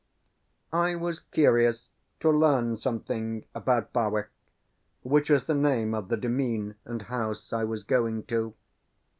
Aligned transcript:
I 0.73 0.95
was 0.95 1.19
curious 1.19 1.89
to 2.21 2.31
learn 2.31 2.75
something 2.75 3.45
about 3.53 3.93
Barwyke, 3.93 4.29
which 5.03 5.29
was 5.29 5.43
the 5.45 5.53
name 5.53 5.93
of 5.93 6.07
the 6.07 6.17
demesne 6.17 6.73
and 6.85 7.03
house 7.03 7.53
I 7.53 7.65
was 7.65 7.83
going 7.83 8.23
to. 8.23 8.55